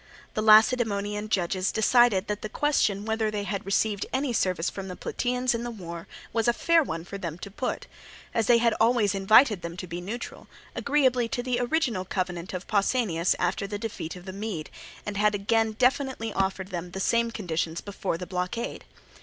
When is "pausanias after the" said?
12.65-13.77